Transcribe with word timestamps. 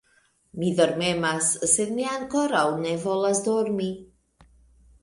Mi 0.61 0.69
dormemas, 0.79 1.49
sed 1.75 1.93
mi 1.99 2.09
ankoraŭ 2.15 2.65
ne 2.87 2.95
volas 3.07 3.47
dormi. 3.51 3.93